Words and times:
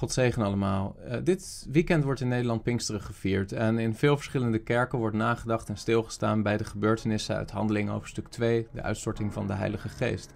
God 0.00 0.12
zegen 0.12 0.42
allemaal. 0.42 0.96
Uh, 1.08 1.16
dit 1.24 1.66
weekend 1.70 2.04
wordt 2.04 2.20
in 2.20 2.28
Nederland 2.28 2.62
Pinksteren 2.62 3.00
gevierd. 3.00 3.52
En 3.52 3.78
in 3.78 3.94
veel 3.94 4.16
verschillende 4.16 4.58
kerken 4.58 4.98
wordt 4.98 5.16
nagedacht 5.16 5.68
en 5.68 5.76
stilgestaan 5.76 6.42
bij 6.42 6.56
de 6.56 6.64
gebeurtenissen 6.64 7.36
uit 7.36 7.50
Handelingen 7.50 7.94
over 7.94 8.08
stuk 8.08 8.28
2, 8.28 8.66
de 8.72 8.82
uitstorting 8.82 9.32
van 9.32 9.46
de 9.46 9.52
Heilige 9.52 9.88
Geest. 9.88 10.32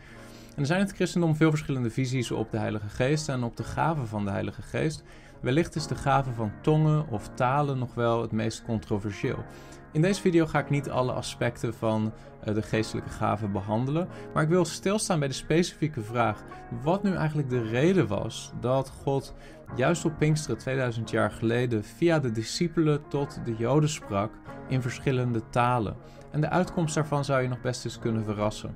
En 0.54 0.60
er 0.60 0.66
zijn 0.66 0.80
in 0.80 0.86
het 0.86 0.94
christendom 0.94 1.36
veel 1.36 1.50
verschillende 1.50 1.90
visies 1.90 2.30
op 2.30 2.50
de 2.50 2.58
Heilige 2.58 2.88
Geest 2.88 3.28
en 3.28 3.42
op 3.42 3.56
de 3.56 3.64
gaven 3.64 4.06
van 4.06 4.24
de 4.24 4.30
Heilige 4.30 4.62
Geest. 4.62 5.02
Wellicht 5.40 5.74
is 5.74 5.86
de 5.86 5.94
gave 5.94 6.32
van 6.32 6.52
tongen 6.60 7.08
of 7.08 7.30
talen 7.34 7.78
nog 7.78 7.94
wel 7.94 8.22
het 8.22 8.32
meest 8.32 8.64
controversieel. 8.64 9.44
In 9.94 10.02
deze 10.02 10.20
video 10.20 10.46
ga 10.46 10.58
ik 10.58 10.70
niet 10.70 10.90
alle 10.90 11.12
aspecten 11.12 11.74
van 11.74 12.12
uh, 12.48 12.54
de 12.54 12.62
geestelijke 12.62 13.10
gaven 13.10 13.52
behandelen, 13.52 14.08
maar 14.32 14.42
ik 14.42 14.48
wil 14.48 14.64
stilstaan 14.64 15.18
bij 15.18 15.28
de 15.28 15.34
specifieke 15.34 16.00
vraag 16.00 16.42
wat 16.82 17.02
nu 17.02 17.14
eigenlijk 17.14 17.50
de 17.50 17.62
reden 17.62 18.06
was 18.06 18.52
dat 18.60 18.92
God 19.02 19.34
juist 19.76 20.04
op 20.04 20.18
Pinksteren 20.18 20.58
2000 20.58 21.10
jaar 21.10 21.30
geleden 21.30 21.84
via 21.84 22.18
de 22.18 22.30
discipelen 22.30 23.08
tot 23.08 23.40
de 23.44 23.54
Joden 23.56 23.88
sprak 23.88 24.32
in 24.68 24.82
verschillende 24.82 25.42
talen. 25.50 25.96
En 26.30 26.40
de 26.40 26.50
uitkomst 26.50 26.94
daarvan 26.94 27.24
zou 27.24 27.42
je 27.42 27.48
nog 27.48 27.60
best 27.60 27.84
eens 27.84 27.98
kunnen 27.98 28.24
verrassen. 28.24 28.74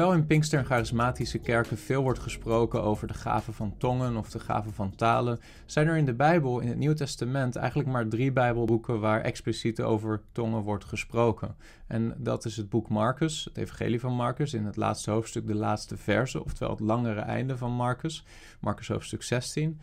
Hoewel 0.00 0.18
in 0.18 0.26
Pinkster 0.26 0.58
en 0.58 0.64
charismatische 0.64 1.38
kerken 1.38 1.78
veel 1.78 2.02
wordt 2.02 2.18
gesproken 2.18 2.82
over 2.82 3.06
de 3.06 3.14
gaven 3.14 3.54
van 3.54 3.74
tongen 3.78 4.16
of 4.16 4.30
de 4.30 4.40
gaven 4.40 4.72
van 4.72 4.94
talen, 4.94 5.40
zijn 5.66 5.88
er 5.88 5.96
in 5.96 6.04
de 6.04 6.14
Bijbel, 6.14 6.60
in 6.60 6.68
het 6.68 6.76
Nieuw 6.76 6.94
Testament, 6.94 7.56
eigenlijk 7.56 7.88
maar 7.88 8.08
drie 8.08 8.32
Bijbelboeken 8.32 9.00
waar 9.00 9.20
expliciet 9.20 9.80
over 9.80 10.22
tongen 10.32 10.62
wordt 10.62 10.84
gesproken. 10.84 11.56
En 11.86 12.14
dat 12.18 12.44
is 12.44 12.56
het 12.56 12.68
boek 12.68 12.88
Marcus, 12.88 13.44
het 13.44 13.56
Evangelie 13.56 14.00
van 14.00 14.12
Marcus, 14.12 14.54
in 14.54 14.64
het 14.64 14.76
laatste 14.76 15.10
hoofdstuk, 15.10 15.46
de 15.46 15.54
laatste 15.54 15.96
verse, 15.96 16.44
oftewel 16.44 16.70
het 16.70 16.80
langere 16.80 17.20
einde 17.20 17.56
van 17.56 17.72
Marcus, 17.72 18.24
Marcus 18.60 18.88
hoofdstuk 18.88 19.22
16. 19.22 19.80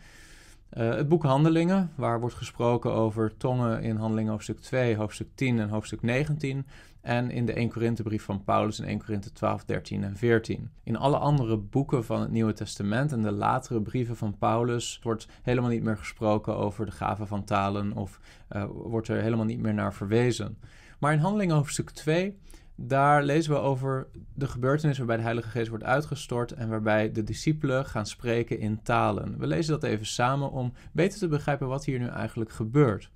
Uh, 0.72 0.94
het 0.94 1.08
boek 1.08 1.22
Handelingen, 1.22 1.92
waar 1.94 2.20
wordt 2.20 2.34
gesproken 2.34 2.92
over 2.92 3.36
tongen 3.36 3.82
in 3.82 3.96
Handelingen 3.96 4.30
hoofdstuk 4.30 4.60
2, 4.60 4.96
hoofdstuk 4.96 5.28
10 5.34 5.58
en 5.58 5.68
hoofdstuk 5.68 6.02
19. 6.02 6.66
En 7.00 7.30
in 7.30 7.46
de 7.46 7.52
1 7.52 7.68
Korinthebrief 7.68 8.24
van 8.24 8.44
Paulus 8.44 8.78
in 8.78 8.84
1 8.84 8.98
Korinthe 8.98 9.32
12, 9.32 9.64
13 9.64 10.04
en 10.04 10.16
14. 10.16 10.70
In 10.82 10.96
alle 10.96 11.18
andere 11.18 11.56
boeken 11.56 12.04
van 12.04 12.20
het 12.20 12.30
Nieuwe 12.30 12.52
Testament 12.52 13.12
en 13.12 13.22
de 13.22 13.32
latere 13.32 13.82
brieven 13.82 14.16
van 14.16 14.38
Paulus 14.38 15.00
wordt 15.02 15.28
helemaal 15.42 15.70
niet 15.70 15.82
meer 15.82 15.96
gesproken 15.96 16.56
over 16.56 16.86
de 16.86 16.92
gaven 16.92 17.26
van 17.26 17.44
talen 17.44 17.92
of 17.92 18.20
uh, 18.52 18.64
wordt 18.72 19.08
er 19.08 19.22
helemaal 19.22 19.44
niet 19.44 19.60
meer 19.60 19.74
naar 19.74 19.94
verwezen. 19.94 20.58
Maar 20.98 21.12
in 21.12 21.18
Handelingen 21.18 21.56
hoofdstuk 21.56 21.90
2 21.90 22.38
daar 22.80 23.22
lezen 23.22 23.52
we 23.52 23.58
over 23.58 24.06
de 24.34 24.46
gebeurtenis 24.46 24.98
waarbij 24.98 25.16
de 25.16 25.22
Heilige 25.22 25.48
Geest 25.48 25.68
wordt 25.68 25.84
uitgestort 25.84 26.52
en 26.52 26.68
waarbij 26.68 27.12
de 27.12 27.24
discipelen 27.24 27.86
gaan 27.86 28.06
spreken 28.06 28.58
in 28.58 28.82
talen. 28.82 29.38
We 29.38 29.46
lezen 29.46 29.72
dat 29.72 29.90
even 29.90 30.06
samen 30.06 30.50
om 30.50 30.72
beter 30.92 31.18
te 31.18 31.28
begrijpen 31.28 31.68
wat 31.68 31.84
hier 31.84 31.98
nu 31.98 32.06
eigenlijk 32.06 32.50
gebeurt. 32.50 33.10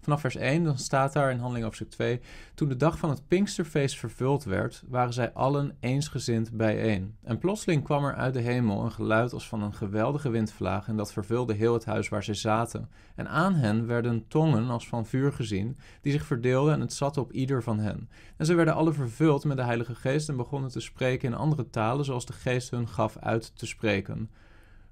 Vanaf 0.00 0.20
vers 0.20 0.36
1, 0.36 0.64
dan 0.64 0.78
staat 0.78 1.12
daar 1.12 1.30
in 1.30 1.38
Handeling 1.38 1.64
hoofdstuk 1.64 1.90
2... 1.90 2.20
Toen 2.54 2.68
de 2.68 2.76
dag 2.76 2.98
van 2.98 3.10
het 3.10 3.28
Pinksterfeest 3.28 3.98
vervuld 3.98 4.44
werd, 4.44 4.82
waren 4.88 5.12
zij 5.12 5.32
allen 5.32 5.76
eensgezind 5.80 6.52
bijeen. 6.52 7.16
En 7.22 7.38
plotseling 7.38 7.84
kwam 7.84 8.04
er 8.04 8.14
uit 8.14 8.34
de 8.34 8.40
hemel 8.40 8.84
een 8.84 8.92
geluid 8.92 9.32
als 9.32 9.48
van 9.48 9.62
een 9.62 9.74
geweldige 9.74 10.30
windvlaag... 10.30 10.88
en 10.88 10.96
dat 10.96 11.12
vervulde 11.12 11.54
heel 11.54 11.72
het 11.72 11.84
huis 11.84 12.08
waar 12.08 12.22
zij 12.22 12.34
zaten. 12.34 12.90
En 13.14 13.28
aan 13.28 13.54
hen 13.54 13.86
werden 13.86 14.24
tongen 14.28 14.70
als 14.70 14.88
van 14.88 15.06
vuur 15.06 15.32
gezien, 15.32 15.76
die 16.00 16.12
zich 16.12 16.24
verdeelden 16.24 16.74
en 16.74 16.80
het 16.80 16.92
zat 16.92 17.16
op 17.16 17.32
ieder 17.32 17.62
van 17.62 17.78
hen. 17.78 18.08
En 18.36 18.46
ze 18.46 18.54
werden 18.54 18.74
alle 18.74 18.92
vervuld 18.92 19.44
met 19.44 19.56
de 19.56 19.64
Heilige 19.64 19.94
Geest 19.94 20.28
en 20.28 20.36
begonnen 20.36 20.70
te 20.70 20.80
spreken 20.80 21.28
in 21.28 21.38
andere 21.38 21.70
talen... 21.70 22.04
zoals 22.04 22.26
de 22.26 22.32
Geest 22.32 22.70
hun 22.70 22.88
gaf 22.88 23.16
uit 23.16 23.56
te 23.56 23.66
spreken... 23.66 24.30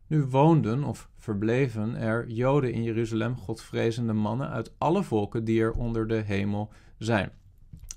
Nu 0.09 0.25
woonden 0.25 0.85
of 0.85 1.09
verbleven 1.17 1.97
er 1.97 2.29
Joden 2.29 2.73
in 2.73 2.83
Jeruzalem, 2.83 3.37
godvrezende 3.37 4.13
mannen 4.13 4.49
uit 4.49 4.73
alle 4.79 5.03
volken 5.03 5.45
die 5.45 5.61
er 5.61 5.73
onder 5.73 6.07
de 6.07 6.15
hemel 6.15 6.71
zijn. 6.99 7.31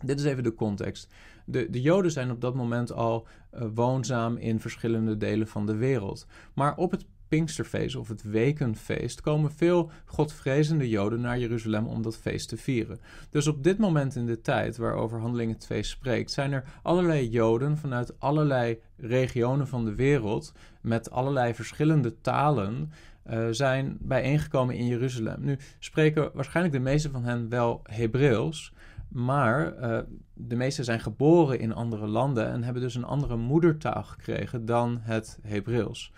Dit 0.03 0.19
is 0.19 0.25
even 0.25 0.44
de 0.44 0.53
context. 0.53 1.13
De, 1.45 1.69
de 1.69 1.81
Joden 1.81 2.11
zijn 2.11 2.31
op 2.31 2.41
dat 2.41 2.55
moment 2.55 2.91
al 2.91 3.27
uh, 3.53 3.61
woonzaam 3.73 4.38
in 4.38 4.59
verschillende 4.59 5.17
delen 5.17 5.47
van 5.47 5.66
de 5.66 5.75
wereld. 5.75 6.27
Maar 6.53 6.75
op 6.75 6.91
het 6.91 7.05
Pinksterfeest 7.27 7.95
of 7.95 8.07
het 8.07 8.23
Wekenfeest 8.23 9.22
komen 9.22 9.51
veel 9.51 9.91
godvrezende 10.05 10.89
Joden 10.89 11.22
naar 11.22 11.39
Jeruzalem 11.39 11.88
om 11.88 12.01
dat 12.01 12.17
feest 12.17 12.49
te 12.49 12.57
vieren. 12.57 12.99
Dus 13.29 13.47
op 13.47 13.63
dit 13.63 13.78
moment 13.78 14.16
in 14.16 14.25
de 14.25 14.41
tijd 14.41 14.78
waarover 14.78 15.19
Handelingen 15.19 15.57
2 15.57 15.83
spreekt, 15.83 16.31
zijn 16.31 16.51
er 16.51 16.63
allerlei 16.81 17.29
Joden 17.29 17.78
vanuit 17.78 18.19
allerlei 18.19 18.79
regionen 18.97 19.67
van 19.67 19.85
de 19.85 19.95
wereld 19.95 20.53
met 20.81 21.12
allerlei 21.12 21.53
verschillende 21.53 22.22
talen 22.22 22.92
uh, 23.30 23.47
zijn 23.52 23.97
bijeengekomen 24.00 24.75
in 24.75 24.86
Jeruzalem. 24.86 25.44
Nu 25.44 25.58
spreken 25.80 26.30
waarschijnlijk 26.34 26.75
de 26.75 26.81
meeste 26.81 27.09
van 27.09 27.24
hen 27.24 27.50
wel 27.50 27.81
Hebreeuws, 27.84 28.74
maar 29.08 29.80
uh, 29.80 30.00
de 30.34 30.56
meeste 30.56 30.84
zijn 30.84 31.00
geboren 31.00 31.59
in 31.59 31.74
andere 31.74 32.08
landen 32.08 32.47
en 32.47 32.64
hebben 32.64 32.81
dus 32.81 32.96
een 32.96 33.03
andere 33.03 33.36
moedertaal 33.36 34.03
gekregen 34.03 34.66
dan 34.66 35.00
het 35.02 35.40
Hebreeuws. 35.41 36.12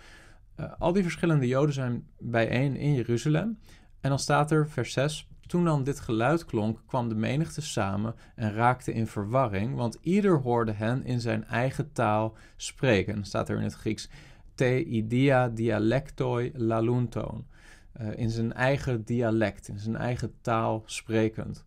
Uh, 0.59 0.65
al 0.79 0.93
die 0.93 1.03
verschillende 1.03 1.47
Joden 1.47 1.73
zijn 1.73 2.07
bijeen 2.19 2.75
in 2.75 2.93
Jeruzalem. 2.93 3.59
En 4.01 4.09
dan 4.09 4.19
staat 4.19 4.51
er, 4.51 4.69
vers 4.69 4.93
6. 4.93 5.27
Toen 5.47 5.65
dan 5.65 5.83
dit 5.83 5.99
geluid 5.99 6.45
klonk, 6.45 6.79
kwam 6.85 7.09
de 7.09 7.15
menigte 7.15 7.61
samen 7.61 8.15
en 8.35 8.53
raakte 8.53 8.93
in 8.93 9.07
verwarring, 9.07 9.75
want 9.75 9.97
ieder 10.01 10.39
hoorde 10.39 10.71
hen 10.71 11.05
in 11.05 11.19
zijn 11.19 11.45
eigen 11.45 11.91
taal 11.91 12.35
spreken. 12.55 13.07
En 13.07 13.15
dan 13.15 13.25
staat 13.25 13.49
er 13.49 13.57
in 13.57 13.63
het 13.63 13.73
Grieks 13.73 14.09
te 14.55 14.83
idia 14.83 15.49
dialectoi 15.49 16.51
lalunton. 16.55 17.45
Uh, 18.01 18.07
in 18.17 18.29
zijn 18.29 18.53
eigen 18.53 19.03
dialect, 19.03 19.67
in 19.67 19.79
zijn 19.79 19.95
eigen 19.95 20.33
taal 20.41 20.83
sprekend. 20.85 21.63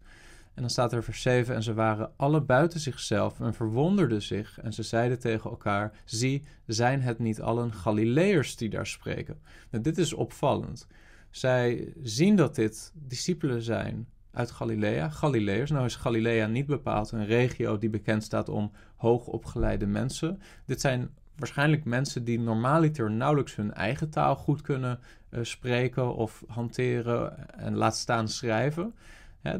En 0.54 0.62
dan 0.62 0.70
staat 0.70 0.92
er 0.92 1.04
vers 1.04 1.22
7: 1.22 1.54
En 1.54 1.62
ze 1.62 1.74
waren 1.74 2.10
alle 2.16 2.40
buiten 2.40 2.80
zichzelf 2.80 3.40
en 3.40 3.54
verwonderden 3.54 4.22
zich. 4.22 4.60
En 4.60 4.72
ze 4.72 4.82
zeiden 4.82 5.18
tegen 5.18 5.50
elkaar: 5.50 5.92
Zie, 6.04 6.42
zijn 6.66 7.02
het 7.02 7.18
niet 7.18 7.40
allen 7.40 7.72
Galileërs 7.72 8.56
die 8.56 8.68
daar 8.68 8.86
spreken? 8.86 9.38
Nou, 9.70 9.82
dit 9.82 9.98
is 9.98 10.12
opvallend. 10.12 10.86
Zij 11.30 11.92
zien 12.02 12.36
dat 12.36 12.54
dit 12.54 12.92
discipelen 12.94 13.62
zijn 13.62 14.08
uit 14.30 14.50
Galilea. 14.50 15.08
Galileërs, 15.08 15.70
nou 15.70 15.84
is 15.84 15.96
Galilea 15.96 16.46
niet 16.46 16.66
bepaald 16.66 17.10
een 17.10 17.26
regio 17.26 17.78
die 17.78 17.90
bekend 17.90 18.22
staat 18.22 18.48
om 18.48 18.72
hoogopgeleide 18.96 19.86
mensen. 19.86 20.40
Dit 20.64 20.80
zijn 20.80 21.10
waarschijnlijk 21.36 21.84
mensen 21.84 22.24
die 22.24 22.40
normaliter 22.40 23.10
nauwelijks 23.10 23.56
hun 23.56 23.74
eigen 23.74 24.10
taal 24.10 24.36
goed 24.36 24.60
kunnen 24.60 24.98
uh, 25.30 25.40
spreken 25.42 26.14
of 26.14 26.44
hanteren 26.46 27.50
en 27.58 27.76
laat 27.76 27.96
staan 27.96 28.28
schrijven 28.28 28.94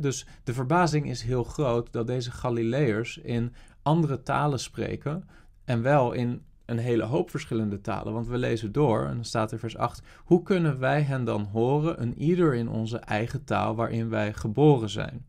dus 0.01 0.27
de 0.45 0.55
verbazing 0.55 1.09
is 1.09 1.23
heel 1.23 1.45
groot 1.45 1.93
dat 1.93 2.07
deze 2.07 2.31
Galileërs 2.31 3.19
in 3.19 3.53
andere 3.83 4.23
talen 4.23 4.61
spreken 4.61 5.29
en 5.65 5.83
wel 5.83 6.13
in 6.13 6.43
een 6.65 6.79
hele 6.79 7.05
hoop 7.05 7.31
verschillende 7.31 7.81
talen. 7.81 8.13
Want 8.13 8.27
we 8.27 8.39
lezen 8.39 8.73
door 8.73 9.07
en 9.07 9.15
dan 9.15 9.25
staat 9.25 9.53
er 9.53 9.59
vers 9.59 9.77
8: 9.77 10.03
Hoe 10.25 10.43
kunnen 10.43 10.79
wij 10.79 11.03
hen 11.03 11.25
dan 11.25 11.45
horen, 11.45 12.03
een 12.03 12.19
ieder 12.19 12.55
in 12.55 12.69
onze 12.69 12.99
eigen 12.99 13.45
taal 13.45 13.75
waarin 13.75 14.09
wij 14.09 14.33
geboren 14.33 14.91
zijn? 14.91 15.27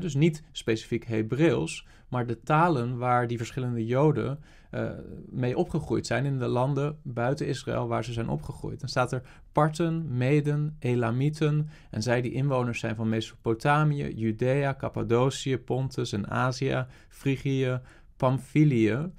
dus 0.00 0.14
niet 0.14 0.42
specifiek 0.52 1.04
Hebreeuws, 1.04 1.86
maar 2.08 2.26
de 2.26 2.40
talen 2.40 2.98
waar 2.98 3.26
die 3.26 3.36
verschillende 3.36 3.86
Joden 3.86 4.38
uh, 4.74 4.90
mee 5.30 5.56
opgegroeid 5.56 6.06
zijn 6.06 6.24
in 6.24 6.38
de 6.38 6.46
landen 6.46 6.98
buiten 7.02 7.46
Israël 7.46 7.88
waar 7.88 8.04
ze 8.04 8.12
zijn 8.12 8.28
opgegroeid. 8.28 8.80
Dan 8.80 8.88
staat 8.88 9.12
er 9.12 9.22
Parten, 9.52 10.16
Meden, 10.16 10.76
Elamieten 10.78 11.68
en 11.90 12.02
zij 12.02 12.20
die 12.20 12.32
inwoners 12.32 12.80
zijn 12.80 12.96
van 12.96 13.08
Mesopotamië, 13.08 14.14
Judea, 14.14 14.74
Cappadocië, 14.74 15.58
Pontus 15.58 16.12
en 16.12 16.30
Azië, 16.30 16.86
Frigië, 17.08 17.80
Pamphylië. 18.16 19.10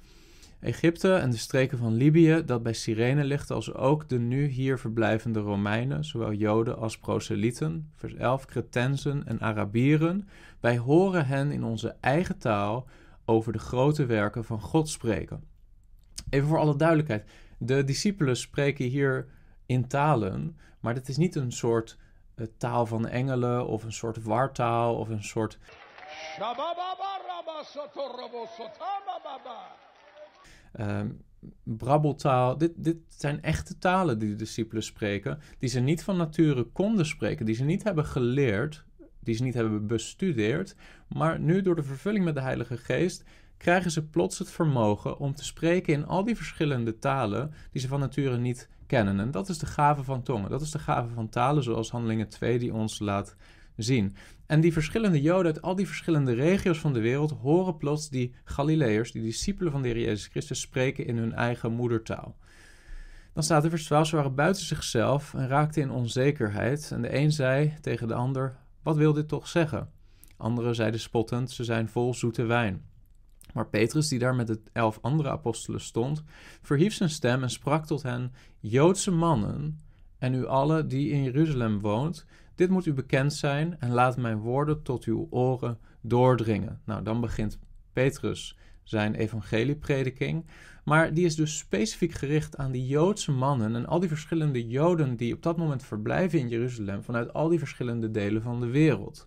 Egypte 0.60 1.14
en 1.14 1.30
de 1.30 1.36
streken 1.36 1.78
van 1.78 1.94
Libië, 1.94 2.42
dat 2.46 2.62
bij 2.62 2.72
Cyrene 2.72 3.24
ligt, 3.24 3.50
als 3.50 3.74
ook 3.74 4.08
de 4.08 4.18
nu 4.18 4.46
hier 4.46 4.78
verblijvende 4.78 5.40
Romeinen, 5.40 6.04
zowel 6.04 6.32
Joden 6.32 6.78
als 6.78 6.98
proselyten, 6.98 7.90
vers 7.94 8.14
11, 8.14 8.44
Cretensen 8.44 9.26
en 9.26 9.40
Arabieren. 9.40 10.28
Wij 10.60 10.78
horen 10.78 11.26
hen 11.26 11.50
in 11.50 11.64
onze 11.64 11.94
eigen 12.00 12.38
taal 12.38 12.86
over 13.26 13.52
de 13.52 13.58
grote 13.58 14.06
werken 14.06 14.44
van 14.44 14.60
God 14.60 14.88
spreken. 14.88 15.44
Even 16.30 16.48
voor 16.48 16.58
alle 16.58 16.76
duidelijkheid, 16.76 17.30
de 17.58 17.84
discipelen 17.84 18.36
spreken 18.36 18.84
hier 18.84 19.28
in 19.66 19.88
talen, 19.88 20.58
maar 20.80 20.94
dit 20.94 21.08
is 21.08 21.16
niet 21.16 21.34
een 21.34 21.52
soort 21.52 21.98
uh, 22.36 22.46
taal 22.58 22.86
van 22.86 23.06
engelen 23.06 23.66
of 23.66 23.84
een 23.84 23.92
soort 23.92 24.22
wartaal 24.22 24.96
of 24.96 25.08
een 25.08 25.24
soort. 25.24 25.58
Um, 30.80 31.24
brabbeltaal. 31.62 32.58
Dit, 32.58 32.72
dit 32.76 32.96
zijn 33.08 33.42
echte 33.42 33.78
talen 33.78 34.18
die 34.18 34.28
de 34.28 34.36
discipelen 34.36 34.82
spreken, 34.82 35.40
die 35.58 35.68
ze 35.68 35.80
niet 35.80 36.04
van 36.04 36.16
nature 36.16 36.64
konden 36.64 37.06
spreken, 37.06 37.46
die 37.46 37.54
ze 37.54 37.64
niet 37.64 37.82
hebben 37.82 38.04
geleerd, 38.04 38.84
die 39.26 39.34
ze 39.34 39.42
niet 39.42 39.54
hebben 39.54 39.86
bestudeerd, 39.86 40.76
maar 41.08 41.40
nu 41.40 41.62
door 41.62 41.76
de 41.76 41.82
vervulling 41.82 42.24
met 42.24 42.34
de 42.34 42.40
Heilige 42.40 42.76
Geest 42.76 43.24
krijgen 43.56 43.90
ze 43.90 44.06
plots 44.06 44.38
het 44.38 44.50
vermogen 44.50 45.18
om 45.18 45.34
te 45.34 45.44
spreken 45.44 45.92
in 45.94 46.06
al 46.06 46.24
die 46.24 46.36
verschillende 46.36 46.98
talen 46.98 47.52
die 47.72 47.80
ze 47.80 47.88
van 47.88 48.00
nature 48.00 48.36
niet 48.36 48.68
kennen. 48.86 49.20
En 49.20 49.30
dat 49.30 49.48
is 49.48 49.58
de 49.58 49.66
gave 49.66 50.02
van 50.02 50.22
tongen. 50.22 50.50
Dat 50.50 50.60
is 50.60 50.70
de 50.70 50.78
gave 50.78 51.14
van 51.14 51.28
talen, 51.28 51.62
zoals 51.62 51.90
Handelingen 51.90 52.28
2 52.28 52.58
die 52.58 52.74
ons 52.74 52.98
laat 52.98 53.36
zien. 53.76 54.16
En 54.46 54.60
die 54.60 54.72
verschillende 54.72 55.20
Joden 55.20 55.52
uit 55.52 55.62
al 55.62 55.74
die 55.74 55.86
verschillende 55.86 56.32
regio's 56.32 56.78
van 56.78 56.92
de 56.92 57.00
wereld 57.00 57.30
horen 57.30 57.76
plots 57.76 58.08
die 58.08 58.34
Galileërs, 58.44 59.12
die 59.12 59.22
discipelen 59.22 59.72
van 59.72 59.82
de 59.82 59.88
Heer 59.88 60.00
Jezus 60.00 60.26
Christus, 60.26 60.60
spreken 60.60 61.06
in 61.06 61.16
hun 61.16 61.32
eigen 61.32 61.72
moedertaal. 61.72 62.36
Dan 63.32 63.42
staat 63.42 63.64
er 63.64 63.70
vers 63.70 63.84
12, 63.84 64.06
ze 64.06 64.16
waren 64.16 64.34
buiten 64.34 64.62
zichzelf 64.62 65.34
en 65.34 65.48
raakten 65.48 65.82
in 65.82 65.90
onzekerheid. 65.90 66.90
En 66.92 67.02
de 67.02 67.16
een 67.16 67.32
zei 67.32 67.74
tegen 67.80 68.08
de 68.08 68.14
ander, 68.14 68.56
wat 68.86 68.96
wil 68.96 69.12
dit 69.12 69.28
toch 69.28 69.48
zeggen? 69.48 69.90
Anderen 70.36 70.74
zeiden 70.74 71.00
spottend, 71.00 71.50
ze 71.50 71.64
zijn 71.64 71.88
vol 71.88 72.14
zoete 72.14 72.44
wijn. 72.44 72.84
Maar 73.52 73.68
Petrus, 73.68 74.08
die 74.08 74.18
daar 74.18 74.34
met 74.34 74.46
de 74.46 74.60
elf 74.72 74.98
andere 75.02 75.28
apostelen 75.30 75.80
stond, 75.80 76.22
verhief 76.62 76.94
zijn 76.94 77.10
stem 77.10 77.42
en 77.42 77.50
sprak 77.50 77.86
tot 77.86 78.02
hen: 78.02 78.32
Joodse 78.60 79.10
mannen 79.10 79.82
en 80.18 80.34
u 80.34 80.46
allen 80.46 80.88
die 80.88 81.10
in 81.10 81.22
Jeruzalem 81.22 81.80
woont, 81.80 82.26
dit 82.54 82.70
moet 82.70 82.86
u 82.86 82.92
bekend 82.92 83.32
zijn 83.34 83.80
en 83.80 83.90
laat 83.90 84.16
mijn 84.16 84.38
woorden 84.38 84.82
tot 84.82 85.04
uw 85.04 85.26
oren 85.30 85.78
doordringen. 86.00 86.80
Nou, 86.84 87.02
dan 87.02 87.20
begint 87.20 87.58
Petrus 87.92 88.56
zijn 88.88 89.14
evangelieprediking. 89.14 90.44
Maar 90.84 91.14
die 91.14 91.24
is 91.24 91.36
dus 91.36 91.58
specifiek 91.58 92.12
gericht 92.12 92.56
aan 92.56 92.72
die 92.72 92.86
Joodse 92.86 93.32
mannen 93.32 93.74
en 93.74 93.86
al 93.86 94.00
die 94.00 94.08
verschillende 94.08 94.68
Joden 94.68 95.16
die 95.16 95.34
op 95.34 95.42
dat 95.42 95.56
moment 95.56 95.82
verblijven 95.82 96.38
in 96.38 96.48
Jeruzalem 96.48 97.02
vanuit 97.02 97.32
al 97.32 97.48
die 97.48 97.58
verschillende 97.58 98.10
delen 98.10 98.42
van 98.42 98.60
de 98.60 98.66
wereld. 98.66 99.26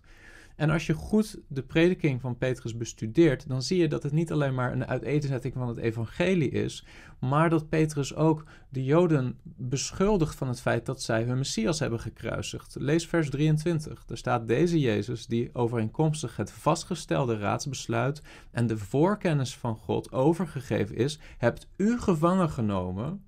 En 0.60 0.70
als 0.70 0.86
je 0.86 0.94
goed 0.94 1.38
de 1.48 1.62
prediking 1.62 2.20
van 2.20 2.38
Petrus 2.38 2.76
bestudeert, 2.76 3.48
dan 3.48 3.62
zie 3.62 3.78
je 3.78 3.88
dat 3.88 4.02
het 4.02 4.12
niet 4.12 4.32
alleen 4.32 4.54
maar 4.54 4.72
een 4.72 4.86
uiteenzetting 4.86 5.54
van 5.54 5.68
het 5.68 5.76
evangelie 5.76 6.50
is, 6.50 6.84
maar 7.18 7.50
dat 7.50 7.68
Petrus 7.68 8.14
ook 8.14 8.44
de 8.68 8.84
Joden 8.84 9.38
beschuldigt 9.42 10.34
van 10.34 10.48
het 10.48 10.60
feit 10.60 10.86
dat 10.86 11.02
zij 11.02 11.22
hun 11.22 11.38
Messias 11.38 11.78
hebben 11.78 12.00
gekruisigd. 12.00 12.76
Lees 12.78 13.06
vers 13.06 13.30
23. 13.30 14.04
Daar 14.04 14.16
staat 14.16 14.48
deze 14.48 14.80
Jezus, 14.80 15.26
die 15.26 15.54
overeenkomstig 15.54 16.36
het 16.36 16.52
vastgestelde 16.52 17.38
raadsbesluit 17.38 18.22
en 18.50 18.66
de 18.66 18.78
voorkennis 18.78 19.56
van 19.56 19.76
God 19.76 20.12
overgegeven 20.12 20.96
is, 20.96 21.18
hebt 21.38 21.68
u 21.76 21.98
gevangen 21.98 22.50
genomen 22.50 23.24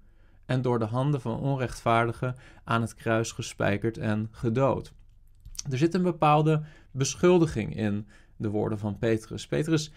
en 0.47 0.63
door 0.63 0.79
de 0.79 0.85
handen 0.85 1.21
van 1.21 1.41
onrechtvaardigen 1.41 2.37
aan 2.65 2.81
het 2.81 2.95
kruis 2.95 3.33
gespijkerd 3.33 3.99
en 3.99 4.29
gedood. 4.31 4.93
Er 5.71 5.79
zit 5.79 5.95
een 5.95 6.03
bepaalde 6.03 6.63
beschuldiging 6.91 7.77
in 7.77 8.07
de 8.37 8.49
woorden 8.49 8.79
van 8.79 8.99
Petrus. 8.99 9.47
Petrus 9.47 9.93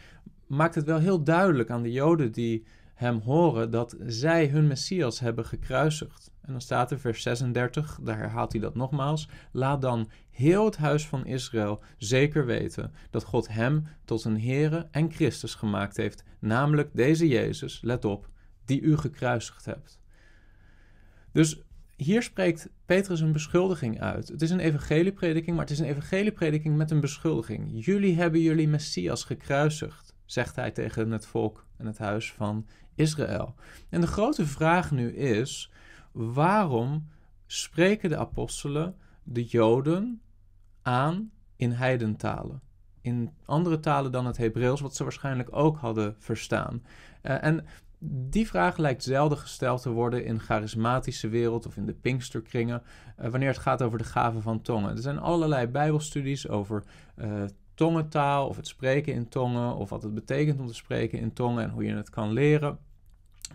maakt 0.47 0.75
het 0.75 0.85
wel 0.85 0.99
heel 0.99 1.23
duidelijk 1.23 1.69
aan 1.69 1.83
de 1.83 1.91
Joden 1.91 2.31
die 2.31 2.65
hem 2.93 3.19
horen 3.19 3.71
dat 3.71 3.95
zij 4.05 4.47
hun 4.47 4.67
Messias 4.67 5.19
hebben 5.19 5.45
gekruisigd. 5.45 6.31
En 6.41 6.51
dan 6.51 6.61
staat 6.61 6.91
er 6.91 6.99
vers 6.99 7.21
36, 7.21 7.99
daar 8.01 8.17
herhaalt 8.17 8.51
hij 8.51 8.61
dat 8.61 8.75
nogmaals. 8.75 9.29
Laat 9.51 9.81
dan 9.81 10.09
heel 10.31 10.65
het 10.65 10.77
huis 10.77 11.07
van 11.07 11.25
Israël 11.25 11.81
zeker 11.97 12.45
weten 12.45 12.93
dat 13.09 13.23
God 13.23 13.47
hem 13.47 13.83
tot 14.05 14.23
een 14.23 14.41
Heere 14.41 14.87
en 14.91 15.11
Christus 15.11 15.55
gemaakt 15.55 15.97
heeft, 15.97 16.23
namelijk 16.39 16.89
deze 16.93 17.27
Jezus, 17.27 17.81
let 17.81 18.05
op, 18.05 18.29
die 18.65 18.81
u 18.81 18.97
gekruisigd 18.97 19.65
hebt. 19.65 19.99
Dus 21.31 21.61
hier 21.95 22.23
spreekt 22.23 22.69
Petrus 22.85 23.19
een 23.19 23.31
beschuldiging 23.31 24.01
uit. 24.01 24.27
Het 24.27 24.41
is 24.41 24.49
een 24.49 24.59
evangelieprediking, 24.59 25.55
maar 25.55 25.65
het 25.65 25.73
is 25.73 25.79
een 25.79 25.89
evangelieprediking 25.89 26.77
met 26.77 26.91
een 26.91 26.99
beschuldiging. 26.99 27.85
Jullie 27.85 28.15
hebben 28.15 28.39
jullie 28.39 28.67
Messias 28.67 29.23
gekruisigd, 29.23 30.13
zegt 30.25 30.55
hij 30.55 30.71
tegen 30.71 31.11
het 31.11 31.25
volk 31.25 31.65
en 31.77 31.85
het 31.85 31.97
huis 31.97 32.33
van 32.33 32.67
Israël. 32.95 33.55
En 33.89 34.01
de 34.01 34.07
grote 34.07 34.45
vraag 34.45 34.91
nu 34.91 35.15
is: 35.15 35.71
waarom 36.11 37.07
spreken 37.45 38.09
de 38.09 38.17
apostelen 38.17 38.95
de 39.23 39.43
Joden 39.43 40.21
aan 40.81 41.31
in 41.55 41.71
heidentalen? 41.71 42.61
In 43.01 43.31
andere 43.45 43.79
talen 43.79 44.11
dan 44.11 44.25
het 44.25 44.37
Hebreeuws, 44.37 44.81
wat 44.81 44.95
ze 44.95 45.03
waarschijnlijk 45.03 45.55
ook 45.55 45.77
hadden 45.77 46.15
verstaan. 46.19 46.83
Uh, 47.23 47.43
en 47.43 47.65
die 47.99 48.47
vraag 48.47 48.77
lijkt 48.77 49.03
zelden 49.03 49.37
gesteld 49.37 49.81
te 49.81 49.89
worden 49.89 50.25
in 50.25 50.39
charismatische 50.39 51.27
wereld 51.27 51.65
of 51.65 51.77
in 51.77 51.85
de 51.85 51.93
Pinksterkringen, 51.93 52.81
uh, 53.21 53.27
wanneer 53.27 53.49
het 53.49 53.57
gaat 53.57 53.81
over 53.81 53.97
de 53.97 54.03
gaven 54.03 54.41
van 54.41 54.61
tongen. 54.61 54.95
Er 54.95 55.01
zijn 55.01 55.19
allerlei 55.19 55.67
Bijbelstudies 55.67 56.47
over 56.47 56.83
uh, 57.17 57.43
tongentaal 57.73 58.47
of 58.47 58.55
het 58.55 58.67
spreken 58.67 59.13
in 59.13 59.29
tongen 59.29 59.75
of 59.75 59.89
wat 59.89 60.03
het 60.03 60.13
betekent 60.13 60.59
om 60.59 60.67
te 60.67 60.73
spreken 60.73 61.19
in 61.19 61.33
tongen 61.33 61.63
en 61.63 61.69
hoe 61.69 61.83
je 61.83 61.95
het 61.95 62.09
kan 62.09 62.31
leren. 62.31 62.77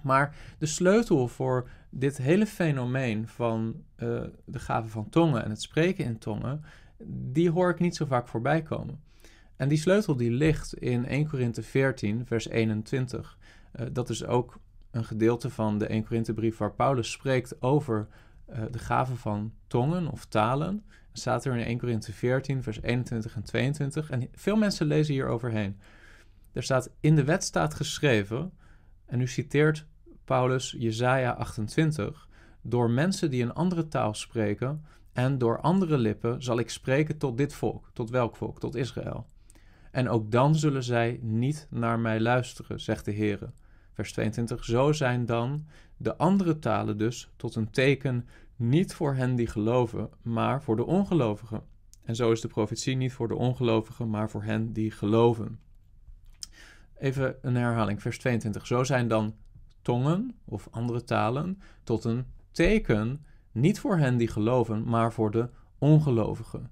Maar 0.02 0.36
de 0.58 0.66
sleutel 0.66 1.28
voor 1.28 1.68
dit 1.90 2.16
hele 2.16 2.46
fenomeen 2.46 3.28
van 3.28 3.82
uh, 3.96 4.22
de 4.44 4.58
gaven 4.58 4.90
van 4.90 5.08
tongen 5.08 5.44
en 5.44 5.50
het 5.50 5.62
spreken 5.62 6.04
in 6.04 6.18
tongen, 6.18 6.64
die 7.32 7.50
hoor 7.50 7.70
ik 7.70 7.78
niet 7.78 7.96
zo 7.96 8.04
vaak 8.04 8.28
voorbij 8.28 8.62
komen. 8.62 9.00
En 9.56 9.68
die 9.68 9.78
sleutel 9.78 10.16
die 10.16 10.30
ligt 10.30 10.74
in 10.74 11.06
1 11.06 11.28
Korinthe 11.28 11.62
14, 11.62 12.26
vers 12.26 12.48
21. 12.48 13.38
Uh, 13.72 13.86
dat 13.92 14.08
is 14.08 14.24
ook 14.24 14.58
een 14.90 15.04
gedeelte 15.04 15.50
van 15.50 15.78
de 15.78 15.86
1 15.86 16.04
Korinthebrief 16.04 16.56
waar 16.56 16.72
Paulus 16.74 17.10
spreekt 17.10 17.62
over 17.62 18.08
uh, 18.50 18.62
de 18.70 18.78
gaven 18.78 19.16
van 19.16 19.52
tongen 19.66 20.08
of 20.08 20.26
talen. 20.26 20.84
Dat 21.08 21.18
staat 21.18 21.44
er 21.44 21.56
in 21.56 21.64
1 21.64 21.78
Korinthe 21.78 22.12
14, 22.12 22.62
vers 22.62 22.82
21 22.82 23.34
en 23.34 23.42
22. 23.42 24.10
En 24.10 24.28
veel 24.32 24.56
mensen 24.56 24.86
lezen 24.86 25.14
hier 25.14 25.26
overheen. 25.26 25.78
Er 26.52 26.62
staat, 26.62 26.90
in 27.00 27.16
de 27.16 27.24
wet 27.24 27.44
staat 27.44 27.74
geschreven, 27.74 28.52
en 29.06 29.18
nu 29.18 29.26
citeert 29.26 29.86
Paulus 30.24 30.74
Jesaja 30.78 31.32
28, 31.32 32.28
door 32.62 32.90
mensen 32.90 33.30
die 33.30 33.42
een 33.42 33.52
andere 33.54 33.88
taal 33.88 34.14
spreken 34.14 34.84
en 35.12 35.38
door 35.38 35.60
andere 35.60 35.98
lippen 35.98 36.42
zal 36.42 36.58
ik 36.58 36.70
spreken 36.70 37.18
tot 37.18 37.36
dit 37.36 37.54
volk. 37.54 37.90
Tot 37.92 38.10
welk 38.10 38.36
volk? 38.36 38.60
Tot 38.60 38.74
Israël. 38.74 39.26
En 39.90 40.08
ook 40.08 40.30
dan 40.30 40.54
zullen 40.54 40.82
zij 40.82 41.18
niet 41.22 41.66
naar 41.70 41.98
mij 41.98 42.20
luisteren, 42.20 42.80
zegt 42.80 43.04
de 43.04 43.10
Heer. 43.10 43.52
Vers 43.92 44.12
22. 44.12 44.64
Zo 44.64 44.92
zijn 44.92 45.26
dan 45.26 45.66
de 45.96 46.16
andere 46.16 46.58
talen 46.58 46.98
dus 46.98 47.30
tot 47.36 47.54
een 47.54 47.70
teken 47.70 48.28
niet 48.56 48.94
voor 48.94 49.14
hen 49.14 49.34
die 49.34 49.46
geloven, 49.46 50.10
maar 50.22 50.62
voor 50.62 50.76
de 50.76 50.84
ongelovigen. 50.84 51.62
En 52.04 52.16
zo 52.16 52.32
is 52.32 52.40
de 52.40 52.48
profetie 52.48 52.96
niet 52.96 53.12
voor 53.12 53.28
de 53.28 53.34
ongelovigen, 53.34 54.10
maar 54.10 54.30
voor 54.30 54.42
hen 54.42 54.72
die 54.72 54.90
geloven. 54.90 55.58
Even 56.98 57.36
een 57.42 57.56
herhaling, 57.56 58.02
vers 58.02 58.18
22. 58.18 58.66
Zo 58.66 58.84
zijn 58.84 59.08
dan 59.08 59.34
tongen 59.82 60.34
of 60.44 60.68
andere 60.70 61.04
talen 61.04 61.62
tot 61.82 62.04
een 62.04 62.26
teken 62.50 63.24
niet 63.52 63.80
voor 63.80 63.96
hen 63.96 64.16
die 64.16 64.28
geloven, 64.28 64.84
maar 64.84 65.12
voor 65.12 65.30
de 65.30 65.48
ongelovigen. 65.78 66.70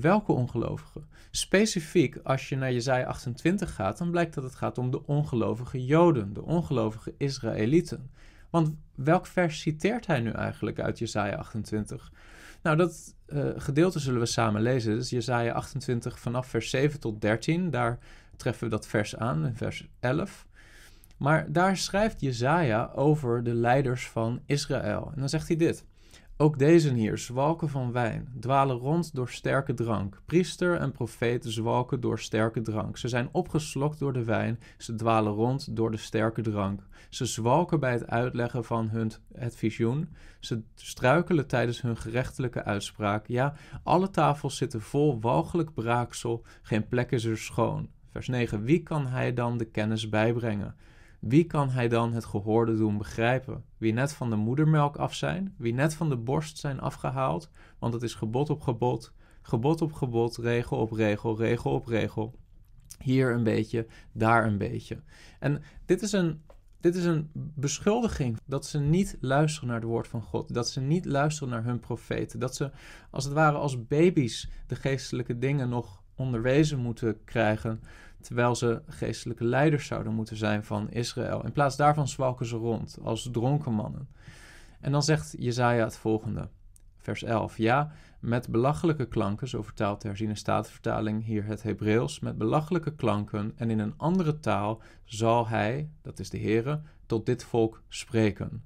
Welke 0.00 0.32
ongelovigen? 0.32 1.06
Specifiek, 1.30 2.16
als 2.22 2.48
je 2.48 2.56
naar 2.56 2.72
Jezaja 2.72 3.06
28 3.06 3.74
gaat, 3.74 3.98
dan 3.98 4.10
blijkt 4.10 4.34
dat 4.34 4.44
het 4.44 4.54
gaat 4.54 4.78
om 4.78 4.90
de 4.90 5.06
ongelovige 5.06 5.84
Joden, 5.84 6.32
de 6.32 6.42
ongelovige 6.42 7.14
Israëlieten. 7.16 8.10
Want 8.50 8.74
welk 8.94 9.26
vers 9.26 9.60
citeert 9.60 10.06
hij 10.06 10.20
nu 10.20 10.30
eigenlijk 10.30 10.80
uit 10.80 10.98
Jezaja 10.98 11.36
28? 11.36 12.12
Nou, 12.62 12.76
dat 12.76 13.14
uh, 13.28 13.48
gedeelte 13.56 13.98
zullen 13.98 14.20
we 14.20 14.26
samen 14.26 14.62
lezen. 14.62 14.94
Dus 14.94 15.10
Jezaja 15.10 15.52
28 15.52 16.18
vanaf 16.18 16.46
vers 16.46 16.70
7 16.70 17.00
tot 17.00 17.20
13. 17.20 17.70
Daar 17.70 17.98
treffen 18.36 18.64
we 18.64 18.70
dat 18.70 18.86
vers 18.86 19.16
aan, 19.16 19.46
in 19.46 19.56
vers 19.56 19.88
11. 20.00 20.46
Maar 21.16 21.52
daar 21.52 21.76
schrijft 21.76 22.20
Jezaja 22.20 22.90
over 22.94 23.42
de 23.42 23.54
leiders 23.54 24.08
van 24.08 24.40
Israël. 24.46 25.10
En 25.14 25.20
dan 25.20 25.28
zegt 25.28 25.48
hij 25.48 25.56
dit. 25.56 25.84
Ook 26.40 26.58
deze 26.58 26.92
hier 26.94 27.18
zwalken 27.18 27.68
van 27.68 27.92
wijn, 27.92 28.28
dwalen 28.40 28.76
rond 28.76 29.14
door 29.14 29.28
sterke 29.28 29.74
drank. 29.74 30.20
Priester 30.26 30.76
en 30.76 30.92
profeet 30.92 31.44
zwalken 31.48 32.00
door 32.00 32.18
sterke 32.18 32.60
drank. 32.60 32.96
Ze 32.96 33.08
zijn 33.08 33.28
opgeslokt 33.32 33.98
door 33.98 34.12
de 34.12 34.24
wijn, 34.24 34.60
ze 34.76 34.94
dwalen 34.94 35.32
rond 35.32 35.76
door 35.76 35.90
de 35.90 35.96
sterke 35.96 36.42
drank. 36.42 36.86
Ze 37.08 37.26
zwalken 37.26 37.80
bij 37.80 37.92
het 37.92 38.06
uitleggen 38.06 38.64
van 38.64 38.88
hun, 38.88 39.12
het 39.34 39.56
visioen. 39.56 40.08
Ze 40.40 40.62
struikelen 40.74 41.46
tijdens 41.46 41.80
hun 41.80 41.96
gerechtelijke 41.96 42.64
uitspraak. 42.64 43.26
Ja, 43.26 43.54
alle 43.82 44.10
tafels 44.10 44.56
zitten 44.56 44.80
vol 44.80 45.20
walgelijk 45.20 45.74
braaksel, 45.74 46.44
geen 46.62 46.88
plek 46.88 47.10
is 47.10 47.24
er 47.24 47.38
schoon. 47.38 47.88
Vers 48.10 48.28
9. 48.28 48.62
Wie 48.62 48.82
kan 48.82 49.06
hij 49.06 49.34
dan 49.34 49.56
de 49.56 49.64
kennis 49.64 50.08
bijbrengen? 50.08 50.74
Wie 51.18 51.44
kan 51.44 51.70
hij 51.70 51.88
dan 51.88 52.12
het 52.12 52.24
gehoorde 52.24 52.76
doen 52.76 52.98
begrijpen? 52.98 53.64
Wie 53.76 53.92
net 53.92 54.12
van 54.12 54.30
de 54.30 54.36
moedermelk 54.36 54.96
af 54.96 55.14
zijn, 55.14 55.54
wie 55.56 55.74
net 55.74 55.94
van 55.94 56.08
de 56.08 56.16
borst 56.16 56.58
zijn 56.58 56.80
afgehaald, 56.80 57.50
want 57.78 57.94
het 57.94 58.02
is 58.02 58.14
gebod 58.14 58.50
op 58.50 58.60
gebod, 58.60 59.12
gebod 59.42 59.82
op 59.82 59.92
gebod, 59.92 60.36
regel 60.36 60.76
op 60.76 60.92
regel, 60.92 61.36
regel 61.36 61.72
op 61.72 61.86
regel. 61.86 62.34
Hier 62.98 63.32
een 63.32 63.44
beetje, 63.44 63.86
daar 64.12 64.46
een 64.46 64.58
beetje. 64.58 65.02
En 65.38 65.62
dit 65.86 66.02
is 66.02 66.12
een 66.12 66.42
dit 66.80 66.94
is 66.94 67.04
een 67.04 67.30
beschuldiging 67.34 68.36
dat 68.44 68.66
ze 68.66 68.78
niet 68.78 69.16
luisteren 69.20 69.68
naar 69.68 69.78
het 69.78 69.88
woord 69.88 70.08
van 70.08 70.22
God. 70.22 70.54
Dat 70.54 70.68
ze 70.68 70.80
niet 70.80 71.04
luisteren 71.04 71.48
naar 71.48 71.64
hun 71.64 71.80
profeten. 71.80 72.40
Dat 72.40 72.56
ze 72.56 72.70
als 73.10 73.24
het 73.24 73.32
ware 73.32 73.56
als 73.56 73.86
baby's 73.86 74.50
de 74.66 74.74
geestelijke 74.74 75.38
dingen 75.38 75.68
nog 75.68 76.02
onderwezen 76.14 76.78
moeten 76.78 77.24
krijgen. 77.24 77.80
Terwijl 78.20 78.54
ze 78.54 78.82
geestelijke 78.86 79.44
leiders 79.44 79.86
zouden 79.86 80.14
moeten 80.14 80.36
zijn 80.36 80.64
van 80.64 80.90
Israël. 80.90 81.44
In 81.44 81.52
plaats 81.52 81.76
daarvan 81.76 82.08
zwalken 82.08 82.46
ze 82.46 82.56
rond 82.56 82.98
als 83.02 83.28
dronken 83.32 83.72
mannen. 83.72 84.08
En 84.80 84.92
dan 84.92 85.02
zegt 85.02 85.34
Jezaja 85.38 85.84
het 85.84 85.96
volgende, 85.96 86.48
vers 86.98 87.22
11. 87.22 87.56
Ja, 87.56 87.92
met 88.20 88.48
belachelijke 88.48 89.06
klanken, 89.06 89.48
zo 89.48 89.62
vertaalt 89.62 90.00
de 90.00 90.08
herziene 90.08 90.34
statenvertaling 90.34 91.24
hier 91.24 91.44
het 91.44 91.62
Hebreeuws, 91.62 92.20
met 92.20 92.38
belachelijke 92.38 92.94
klanken 92.94 93.52
en 93.56 93.70
in 93.70 93.78
een 93.78 93.94
andere 93.96 94.40
taal 94.40 94.82
zal 95.04 95.48
hij, 95.48 95.90
dat 96.02 96.18
is 96.18 96.30
de 96.30 96.38
Heere, 96.38 96.80
tot 97.06 97.26
dit 97.26 97.44
volk 97.44 97.82
spreken. 97.88 98.62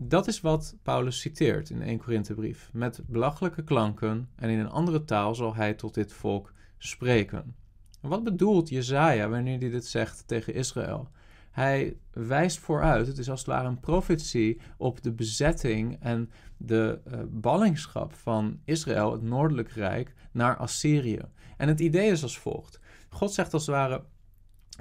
Dat 0.00 0.26
is 0.26 0.40
wat 0.40 0.76
Paulus 0.82 1.20
citeert 1.20 1.70
in 1.70 1.82
1 1.82 1.98
Korinthebrief. 1.98 2.70
Met 2.72 3.00
belachelijke 3.06 3.62
klanken 3.62 4.28
en 4.36 4.50
in 4.50 4.58
een 4.58 4.70
andere 4.70 5.04
taal 5.04 5.34
zal 5.34 5.54
hij 5.54 5.74
tot 5.74 5.94
dit 5.94 6.12
volk 6.12 6.52
spreken. 6.78 7.54
Wat 8.00 8.24
bedoelt 8.24 8.68
Jezaja 8.68 9.28
wanneer 9.28 9.58
hij 9.58 9.70
dit 9.70 9.86
zegt 9.86 10.22
tegen 10.26 10.54
Israël? 10.54 11.10
Hij 11.50 11.96
wijst 12.12 12.58
vooruit, 12.58 13.06
het 13.06 13.18
is 13.18 13.30
als 13.30 13.38
het 13.38 13.48
ware 13.48 13.68
een 13.68 13.80
profetie 13.80 14.60
op 14.76 15.02
de 15.02 15.12
bezetting 15.12 15.96
en 16.00 16.30
de 16.56 17.00
uh, 17.06 17.18
ballingschap 17.28 18.14
van 18.14 18.60
Israël, 18.64 19.12
het 19.12 19.22
Noordelijk 19.22 19.70
Rijk, 19.70 20.14
naar 20.32 20.56
Assyrië. 20.56 21.20
En 21.56 21.68
het 21.68 21.80
idee 21.80 22.10
is 22.10 22.22
als 22.22 22.38
volgt: 22.38 22.80
God 23.08 23.32
zegt 23.32 23.52
als 23.52 23.66
het 23.66 23.74
ware. 23.74 24.04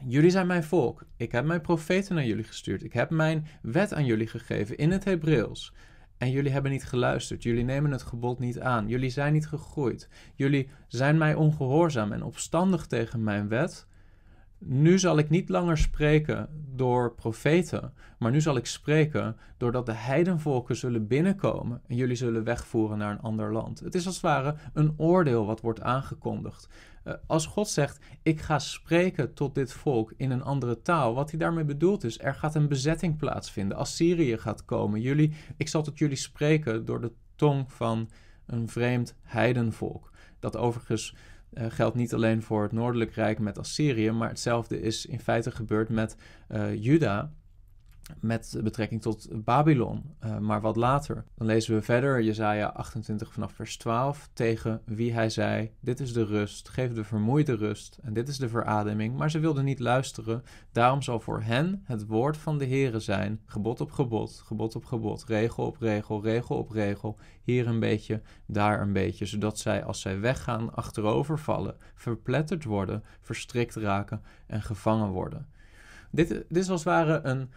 Jullie 0.08 0.30
zijn 0.30 0.48
mijn 0.48 0.64
volk. 0.64 1.06
Ik 1.16 1.32
heb 1.32 1.46
mijn 1.46 1.62
profeten 1.62 2.16
naar 2.16 2.26
jullie 2.26 2.44
gestuurd. 2.44 2.84
Ik 2.84 2.94
heb 2.94 3.10
mijn 3.10 3.48
wet 3.62 3.94
aan 3.94 4.06
jullie 4.06 4.28
gegeven 4.28 4.78
in 4.78 4.92
het 4.92 5.04
Hebreeuws. 5.04 5.74
En 6.18 6.32
jullie 6.32 6.52
hebben 6.52 6.72
niet 6.72 6.86
geluisterd. 6.86 7.44
Jullie 7.44 7.64
nemen 7.64 7.92
het 7.92 8.02
gebod 8.04 8.40
niet 8.40 8.60
aan. 8.60 8.88
Jullie 8.88 9.10
zijn 9.10 9.34
niet 9.34 9.48
gegroeid. 9.48 10.10
Jullie 10.36 10.70
zijn 10.88 11.18
mij 11.18 11.34
ongehoorzaam 11.34 12.12
en 12.12 12.24
opstandig 12.24 12.86
tegen 12.88 13.24
mijn 13.24 13.48
wet. 13.48 13.88
Nu 14.60 15.00
zal 15.00 15.18
ik 15.18 15.30
niet 15.30 15.50
langer 15.50 15.78
spreken 15.78 16.50
door 16.76 17.14
profeten, 17.14 17.94
maar 18.20 18.32
nu 18.32 18.42
zal 18.42 18.58
ik 18.58 18.66
spreken 18.66 19.38
doordat 19.58 19.86
de 19.86 19.94
heidenvolken 19.94 20.76
zullen 20.76 21.08
binnenkomen 21.08 21.82
en 21.88 21.96
jullie 21.96 22.16
zullen 22.16 22.44
wegvoeren 22.44 22.98
naar 22.98 23.12
een 23.12 23.22
ander 23.22 23.54
land. 23.54 23.80
Het 23.80 23.96
is 23.96 24.06
als 24.06 24.16
het 24.16 24.24
ware 24.24 24.56
een 24.74 24.94
oordeel 24.98 25.46
wat 25.46 25.62
wordt 25.62 25.82
aangekondigd. 25.82 26.70
Uh, 27.04 27.14
als 27.28 27.46
God 27.46 27.68
zegt: 27.68 28.00
Ik 28.24 28.42
ga 28.42 28.60
spreken 28.60 29.34
tot 29.34 29.56
dit 29.56 29.74
volk 29.74 30.14
in 30.18 30.32
een 30.32 30.44
andere 30.44 30.82
taal, 30.82 31.14
wat 31.14 31.30
hij 31.30 31.40
daarmee 31.40 31.66
bedoelt 31.66 32.04
is: 32.04 32.20
er 32.20 32.34
gaat 32.34 32.56
een 32.56 32.68
bezetting 32.68 33.18
plaatsvinden. 33.18 33.78
Assyrië 33.78 34.38
gaat 34.38 34.66
komen. 34.66 35.02
Jullie, 35.02 35.34
ik 35.58 35.68
zal 35.68 35.84
tot 35.84 35.98
jullie 35.98 36.18
spreken 36.18 36.86
door 36.86 37.02
de 37.02 37.12
tong 37.36 37.72
van 37.72 38.10
een 38.46 38.70
vreemd 38.70 39.16
heidenvolk. 39.22 40.12
Dat 40.40 40.58
overigens 40.58 41.16
uh, 41.58 41.66
geldt 41.70 41.96
niet 41.96 42.14
alleen 42.14 42.42
voor 42.42 42.64
het 42.64 42.72
Noordelijk 42.72 43.14
Rijk 43.14 43.40
met 43.40 43.58
Assyrië, 43.58 44.12
maar 44.12 44.30
hetzelfde 44.30 44.82
is 44.82 45.06
in 45.06 45.20
feite 45.20 45.52
gebeurd 45.52 45.90
met 45.90 46.16
uh, 46.52 46.84
Juda 46.84 47.32
met 48.20 48.60
betrekking 48.64 49.02
tot 49.02 49.44
Babylon, 49.44 50.04
uh, 50.26 50.38
maar 50.38 50.62
wat 50.62 50.76
later. 50.76 51.24
Dan 51.36 51.48
lezen 51.48 51.76
we 51.76 51.82
verder 51.82 52.22
Jesaja 52.22 52.68
28 52.68 53.34
vanaf 53.34 53.52
vers 53.52 53.78
12 53.78 54.30
tegen 54.34 54.82
wie 54.86 55.14
hij 55.14 55.30
zei: 55.30 55.72
Dit 55.80 56.00
is 56.00 56.14
de 56.14 56.26
rust, 56.26 56.70
geef 56.70 56.94
de 56.94 57.04
vermoeide 57.04 57.56
rust 57.56 58.00
en 58.02 58.14
dit 58.14 58.28
is 58.28 58.38
de 58.38 58.50
verademing. 58.50 59.18
Maar 59.18 59.32
ze 59.32 59.40
wilden 59.40 59.66
niet 59.66 59.80
luisteren. 59.80 60.44
Daarom 60.72 61.02
zal 61.02 61.20
voor 61.20 61.42
hen 61.42 61.82
het 61.84 62.06
woord 62.06 62.38
van 62.38 62.58
de 62.58 62.66
Heere 62.66 63.00
zijn: 63.00 63.42
gebod 63.46 63.82
op 63.82 63.92
gebod, 63.92 64.42
gebod 64.46 64.76
op 64.76 64.86
gebod, 64.86 65.24
regel 65.24 65.66
op 65.66 65.78
regel, 65.80 66.24
regel 66.24 66.58
op 66.58 66.72
regel. 66.72 67.18
Hier 67.44 67.68
een 67.68 67.80
beetje, 67.80 68.22
daar 68.46 68.82
een 68.82 68.94
beetje, 68.94 69.26
zodat 69.26 69.60
zij 69.60 69.84
als 69.84 70.02
zij 70.02 70.20
weggaan 70.20 70.74
achterover 70.74 71.40
vallen, 71.40 71.76
verpletterd 71.96 72.64
worden, 72.64 73.04
verstrikt 73.22 73.76
raken 73.76 74.22
en 74.48 74.62
gevangen 74.62 75.10
worden. 75.10 75.48
Dit, 76.12 76.30
dit 76.30 76.46
is 76.50 76.70
als 76.70 76.84
het 76.84 76.94
ware 76.94 77.20
een 77.24 77.50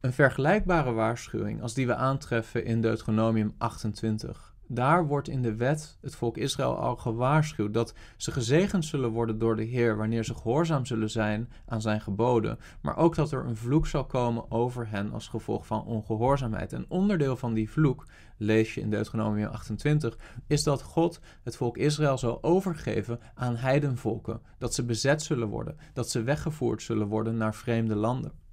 een 0.00 0.12
vergelijkbare 0.12 0.92
waarschuwing 0.92 1.62
als 1.62 1.74
die 1.74 1.86
we 1.86 1.94
aantreffen 1.94 2.64
in 2.64 2.80
Deuteronomium 2.80 3.54
28. 3.58 4.54
Daar 4.70 5.06
wordt 5.06 5.28
in 5.28 5.42
de 5.42 5.54
wet 5.54 5.98
het 6.00 6.14
volk 6.14 6.36
Israël 6.36 6.76
al 6.76 6.96
gewaarschuwd 6.96 7.74
dat 7.74 7.94
ze 8.16 8.32
gezegend 8.32 8.84
zullen 8.84 9.10
worden 9.10 9.38
door 9.38 9.56
de 9.56 9.62
Heer 9.62 9.96
wanneer 9.96 10.24
ze 10.24 10.34
gehoorzaam 10.34 10.86
zullen 10.86 11.10
zijn 11.10 11.50
aan 11.66 11.80
zijn 11.80 12.00
geboden, 12.00 12.58
maar 12.80 12.96
ook 12.96 13.14
dat 13.14 13.32
er 13.32 13.44
een 13.44 13.56
vloek 13.56 13.86
zal 13.86 14.04
komen 14.04 14.50
over 14.50 14.88
hen 14.90 15.12
als 15.12 15.28
gevolg 15.28 15.66
van 15.66 15.84
ongehoorzaamheid. 15.84 16.72
En 16.72 16.84
onderdeel 16.88 17.36
van 17.36 17.54
die 17.54 17.70
vloek, 17.70 18.06
lees 18.36 18.74
je 18.74 18.80
in 18.80 18.90
Deuteronomium 18.90 19.48
28, 19.48 20.18
is 20.46 20.62
dat 20.62 20.82
God 20.82 21.20
het 21.42 21.56
volk 21.56 21.76
Israël 21.76 22.18
zal 22.18 22.42
overgeven 22.42 23.20
aan 23.34 23.56
heidenvolken, 23.56 24.40
dat 24.58 24.74
ze 24.74 24.84
bezet 24.84 25.22
zullen 25.22 25.48
worden, 25.48 25.76
dat 25.92 26.10
ze 26.10 26.22
weggevoerd 26.22 26.82
zullen 26.82 27.06
worden 27.06 27.36
naar 27.36 27.54
vreemde 27.54 27.94
landen. 27.94 28.46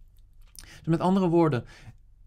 Dus 0.77 0.87
met 0.87 0.99
andere 0.99 1.27
woorden, 1.27 1.65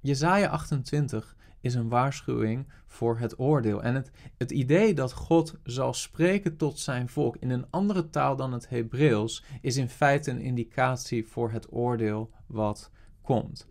Jezaja 0.01 0.49
28 0.49 1.37
is 1.61 1.75
een 1.75 1.89
waarschuwing 1.89 2.67
voor 2.87 3.19
het 3.19 3.39
oordeel. 3.39 3.83
En 3.83 3.95
het, 3.95 4.11
het 4.37 4.51
idee 4.51 4.95
dat 4.95 5.13
God 5.13 5.55
zal 5.63 5.95
spreken 5.95 6.57
tot 6.57 6.79
zijn 6.79 7.09
volk 7.09 7.37
in 7.37 7.51
een 7.51 7.67
andere 7.71 8.11
taal 8.11 8.37
dan 8.37 8.53
het 8.53 8.69
Hebreeuws, 8.69 9.45
is 9.61 9.77
in 9.77 9.89
feite 9.89 10.31
een 10.31 10.41
indicatie 10.41 11.27
voor 11.27 11.51
het 11.51 11.73
oordeel 11.73 12.31
wat 12.47 12.91
komt. 13.23 13.67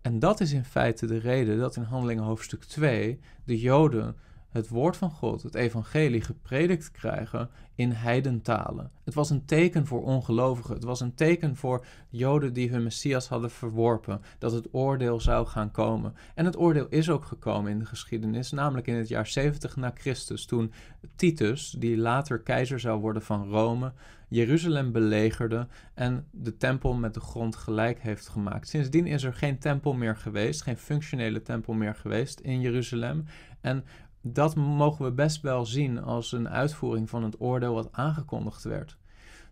En 0.00 0.18
dat 0.18 0.40
is 0.40 0.52
in 0.52 0.64
feite 0.64 1.06
de 1.06 1.18
reden 1.18 1.58
dat 1.58 1.76
in 1.76 1.82
Handelingen 1.82 2.24
hoofdstuk 2.24 2.64
2 2.64 3.20
de 3.44 3.58
Joden 3.58 4.16
het 4.48 4.68
woord 4.68 4.96
van 4.96 5.10
God, 5.10 5.42
het 5.42 5.54
evangelie, 5.54 6.20
gepredikt 6.20 6.90
krijgen 6.90 7.50
in 7.74 7.90
heidentalen. 7.90 8.90
Het 9.04 9.14
was 9.14 9.30
een 9.30 9.44
teken 9.44 9.86
voor 9.86 10.02
ongelovigen. 10.02 10.74
Het 10.74 10.84
was 10.84 11.00
een 11.00 11.14
teken 11.14 11.56
voor 11.56 11.84
Joden 12.08 12.52
die 12.52 12.70
hun 12.70 12.82
Messias 12.82 13.28
hadden 13.28 13.50
verworpen, 13.50 14.20
dat 14.38 14.52
het 14.52 14.68
oordeel 14.70 15.20
zou 15.20 15.46
gaan 15.46 15.70
komen. 15.70 16.14
En 16.34 16.44
het 16.44 16.58
oordeel 16.58 16.86
is 16.88 17.10
ook 17.10 17.24
gekomen 17.24 17.70
in 17.70 17.78
de 17.78 17.86
geschiedenis, 17.86 18.50
namelijk 18.50 18.86
in 18.86 18.94
het 18.94 19.08
jaar 19.08 19.26
70 19.26 19.76
na 19.76 19.92
Christus, 19.94 20.46
toen 20.46 20.72
Titus, 21.16 21.70
die 21.78 21.96
later 21.96 22.40
keizer 22.40 22.80
zou 22.80 23.00
worden 23.00 23.22
van 23.22 23.48
Rome, 23.48 23.92
Jeruzalem 24.28 24.92
belegerde 24.92 25.66
en 25.94 26.26
de 26.30 26.56
tempel 26.56 26.94
met 26.94 27.14
de 27.14 27.20
grond 27.20 27.56
gelijk 27.56 28.00
heeft 28.00 28.28
gemaakt. 28.28 28.68
Sindsdien 28.68 29.06
is 29.06 29.22
er 29.22 29.34
geen 29.34 29.58
tempel 29.58 29.92
meer 29.92 30.16
geweest, 30.16 30.62
geen 30.62 30.76
functionele 30.76 31.42
tempel 31.42 31.72
meer 31.72 31.94
geweest 31.94 32.40
in 32.40 32.60
Jeruzalem. 32.60 33.24
En 33.60 33.84
dat 34.22 34.56
mogen 34.56 35.04
we 35.04 35.12
best 35.12 35.42
wel 35.42 35.66
zien 35.66 36.02
als 36.02 36.32
een 36.32 36.48
uitvoering 36.48 37.10
van 37.10 37.22
het 37.22 37.40
oordeel 37.40 37.74
wat 37.74 37.92
aangekondigd 37.92 38.62
werd. 38.62 38.96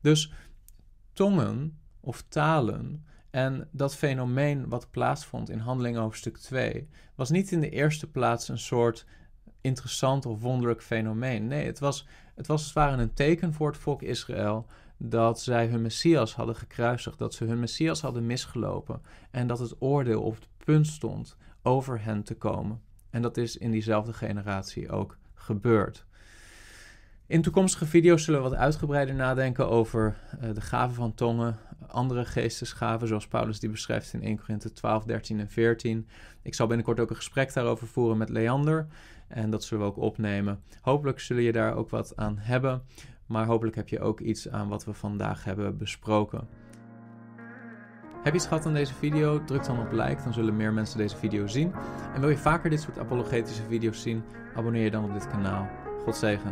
Dus 0.00 0.32
tongen 1.12 1.78
of 2.00 2.24
talen 2.28 3.04
en 3.30 3.68
dat 3.70 3.96
fenomeen 3.96 4.68
wat 4.68 4.90
plaatsvond 4.90 5.50
in 5.50 5.58
Handeling 5.58 5.96
hoofdstuk 5.96 6.36
2 6.36 6.88
was 7.14 7.30
niet 7.30 7.52
in 7.52 7.60
de 7.60 7.70
eerste 7.70 8.10
plaats 8.10 8.48
een 8.48 8.58
soort 8.58 9.06
interessant 9.60 10.26
of 10.26 10.40
wonderlijk 10.40 10.82
fenomeen. 10.82 11.46
Nee, 11.46 11.66
het 11.66 11.78
was, 11.78 12.06
het 12.34 12.46
was 12.46 12.56
als 12.56 12.64
het 12.64 12.74
ware 12.74 13.02
een 13.02 13.14
teken 13.14 13.52
voor 13.52 13.68
het 13.68 13.76
volk 13.76 14.02
Israël 14.02 14.66
dat 14.96 15.40
zij 15.40 15.66
hun 15.66 15.82
Messias 15.82 16.34
hadden 16.34 16.56
gekruisigd, 16.56 17.18
dat 17.18 17.34
ze 17.34 17.44
hun 17.44 17.60
Messias 17.60 18.00
hadden 18.00 18.26
misgelopen 18.26 19.02
en 19.30 19.46
dat 19.46 19.58
het 19.58 19.74
oordeel 19.78 20.22
op 20.22 20.34
het 20.34 20.48
punt 20.64 20.86
stond 20.86 21.36
over 21.62 22.04
hen 22.04 22.22
te 22.22 22.34
komen. 22.34 22.80
En 23.16 23.22
dat 23.22 23.36
is 23.36 23.56
in 23.56 23.70
diezelfde 23.70 24.12
generatie 24.12 24.90
ook 24.90 25.16
gebeurd. 25.34 26.04
In 27.26 27.42
toekomstige 27.42 27.86
video's 27.86 28.24
zullen 28.24 28.42
we 28.42 28.48
wat 28.48 28.58
uitgebreider 28.58 29.14
nadenken 29.14 29.68
over 29.68 30.16
uh, 30.42 30.54
de 30.54 30.60
gaven 30.60 30.94
van 30.94 31.14
tongen, 31.14 31.56
andere 31.86 32.24
geestesgaven, 32.24 33.08
zoals 33.08 33.28
Paulus 33.28 33.60
die 33.60 33.70
beschrijft 33.70 34.12
in 34.12 34.22
1 34.22 34.38
Korinthe 34.38 34.72
12, 34.72 35.04
13 35.04 35.40
en 35.40 35.48
14. 35.48 36.08
Ik 36.42 36.54
zal 36.54 36.66
binnenkort 36.66 37.00
ook 37.00 37.10
een 37.10 37.16
gesprek 37.16 37.52
daarover 37.52 37.86
voeren 37.86 38.18
met 38.18 38.28
Leander 38.28 38.86
en 39.28 39.50
dat 39.50 39.64
zullen 39.64 39.84
we 39.84 39.90
ook 39.90 39.98
opnemen. 39.98 40.62
Hopelijk 40.80 41.20
zullen 41.20 41.42
je 41.42 41.52
daar 41.52 41.74
ook 41.74 41.90
wat 41.90 42.16
aan 42.16 42.38
hebben, 42.38 42.82
maar 43.26 43.46
hopelijk 43.46 43.76
heb 43.76 43.88
je 43.88 44.00
ook 44.00 44.20
iets 44.20 44.50
aan 44.50 44.68
wat 44.68 44.84
we 44.84 44.92
vandaag 44.92 45.44
hebben 45.44 45.76
besproken. 45.76 46.48
Heb 48.26 48.34
je 48.34 48.40
iets 48.40 48.48
gehad 48.48 48.66
aan 48.66 48.74
deze 48.74 48.94
video? 48.94 49.44
Druk 49.44 49.64
dan 49.64 49.80
op 49.80 49.92
like, 49.92 50.22
dan 50.24 50.32
zullen 50.32 50.56
meer 50.56 50.72
mensen 50.72 50.98
deze 50.98 51.16
video 51.16 51.46
zien. 51.46 51.72
En 52.14 52.20
wil 52.20 52.30
je 52.30 52.36
vaker 52.36 52.70
dit 52.70 52.80
soort 52.80 52.98
apologetische 52.98 53.62
video's 53.68 54.02
zien? 54.02 54.24
Abonneer 54.54 54.84
je 54.84 54.90
dan 54.90 55.04
op 55.04 55.12
dit 55.12 55.28
kanaal. 55.28 55.68
God 56.04 56.16
zegen. 56.16 56.50